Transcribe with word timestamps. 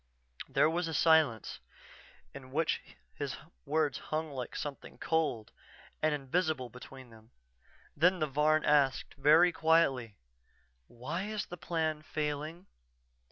There 0.49 0.67
was 0.67 0.87
a 0.87 0.95
silence, 0.95 1.59
in 2.33 2.51
which 2.51 2.81
his 3.13 3.37
words 3.67 3.99
hung 3.99 4.31
like 4.31 4.55
something 4.55 4.97
cold 4.97 5.51
and 6.01 6.11
invisible 6.11 6.71
between 6.71 7.11
them. 7.11 7.29
Then 7.95 8.17
the 8.17 8.25
Varn 8.25 8.65
asked, 8.65 9.13
very 9.13 9.51
quietly: 9.51 10.17
"_Why 10.89 11.29
is 11.29 11.45
the 11.45 11.55
Plan 11.57 12.01
failing? 12.01 12.65